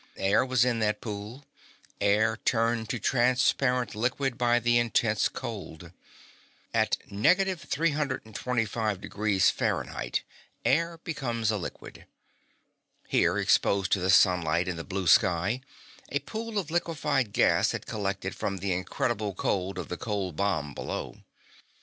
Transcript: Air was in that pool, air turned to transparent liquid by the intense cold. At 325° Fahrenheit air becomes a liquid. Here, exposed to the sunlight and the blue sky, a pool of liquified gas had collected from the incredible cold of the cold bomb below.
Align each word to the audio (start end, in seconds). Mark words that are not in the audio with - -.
Air 0.17 0.43
was 0.43 0.65
in 0.65 0.79
that 0.79 0.99
pool, 0.99 1.45
air 1.99 2.35
turned 2.37 2.89
to 2.89 2.97
transparent 2.97 3.93
liquid 3.93 4.35
by 4.35 4.57
the 4.59 4.79
intense 4.79 5.29
cold. 5.29 5.91
At 6.73 6.97
325° 7.07 9.47
Fahrenheit 9.51 10.23
air 10.65 10.97
becomes 11.03 11.51
a 11.51 11.57
liquid. 11.57 12.07
Here, 13.07 13.37
exposed 13.37 13.91
to 13.91 13.99
the 13.99 14.09
sunlight 14.09 14.67
and 14.67 14.79
the 14.79 14.83
blue 14.83 15.05
sky, 15.05 15.61
a 16.09 16.17
pool 16.17 16.57
of 16.57 16.71
liquified 16.71 17.31
gas 17.31 17.71
had 17.71 17.85
collected 17.85 18.33
from 18.33 18.57
the 18.57 18.73
incredible 18.73 19.35
cold 19.35 19.77
of 19.77 19.89
the 19.89 19.97
cold 19.97 20.35
bomb 20.35 20.73
below. 20.73 21.17